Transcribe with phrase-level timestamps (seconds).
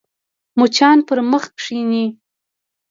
[0.59, 2.05] مچان پر مخ کښېني